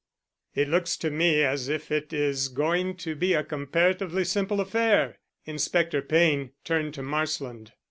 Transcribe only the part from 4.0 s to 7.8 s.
simple affair." Inspector Payne turned to Marsland.